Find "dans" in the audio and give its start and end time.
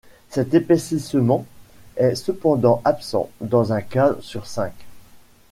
3.39-3.71